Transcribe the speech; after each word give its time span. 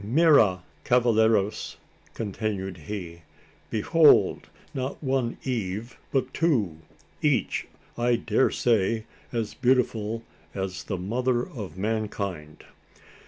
Mira! 0.03 0.63
cavalleros!" 0.83 1.75
continued 2.15 2.75
he. 2.87 3.21
"Behold! 3.69 4.49
not 4.73 5.03
one 5.03 5.37
Eve, 5.43 5.95
but 6.11 6.33
two! 6.33 6.77
each, 7.21 7.67
I 7.95 8.15
daresay, 8.15 9.03
as 9.31 9.53
beautiful 9.53 10.23
as 10.55 10.85
the 10.85 10.97
mother 10.97 11.47
of 11.47 11.77
mankind!" 11.77 12.63